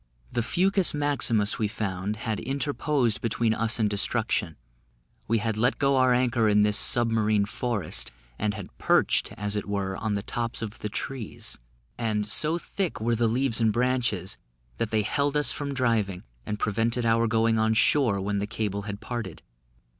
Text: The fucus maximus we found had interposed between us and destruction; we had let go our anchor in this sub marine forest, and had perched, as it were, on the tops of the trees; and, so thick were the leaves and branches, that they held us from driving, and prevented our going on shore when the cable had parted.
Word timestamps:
The 0.31 0.41
fucus 0.41 0.95
maximus 0.95 1.59
we 1.59 1.67
found 1.67 2.15
had 2.15 2.39
interposed 2.39 3.21
between 3.21 3.53
us 3.53 3.77
and 3.77 3.87
destruction; 3.87 4.55
we 5.27 5.37
had 5.37 5.57
let 5.57 5.77
go 5.77 5.97
our 5.97 6.11
anchor 6.11 6.47
in 6.49 6.63
this 6.63 6.75
sub 6.75 7.11
marine 7.11 7.45
forest, 7.45 8.11
and 8.39 8.55
had 8.55 8.75
perched, 8.79 9.31
as 9.33 9.55
it 9.55 9.67
were, 9.67 9.95
on 9.95 10.15
the 10.15 10.23
tops 10.23 10.63
of 10.63 10.79
the 10.79 10.89
trees; 10.89 11.59
and, 11.99 12.25
so 12.25 12.57
thick 12.57 12.99
were 12.99 13.15
the 13.15 13.27
leaves 13.27 13.61
and 13.61 13.71
branches, 13.73 14.37
that 14.79 14.89
they 14.89 15.03
held 15.03 15.37
us 15.37 15.51
from 15.51 15.71
driving, 15.71 16.23
and 16.47 16.57
prevented 16.57 17.05
our 17.05 17.27
going 17.27 17.59
on 17.59 17.75
shore 17.75 18.19
when 18.19 18.39
the 18.39 18.47
cable 18.47 18.81
had 18.81 19.01
parted. 19.01 19.43